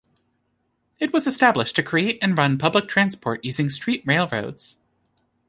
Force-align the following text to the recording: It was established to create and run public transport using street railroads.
It 0.97 1.13
was 1.13 1.27
established 1.27 1.75
to 1.75 1.83
create 1.83 2.17
and 2.23 2.35
run 2.35 2.57
public 2.57 2.87
transport 2.87 3.45
using 3.45 3.69
street 3.69 4.01
railroads. 4.03 4.79